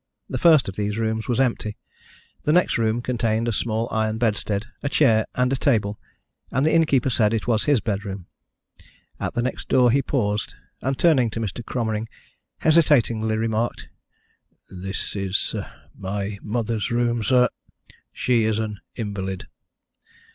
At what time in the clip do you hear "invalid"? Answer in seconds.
18.95-19.45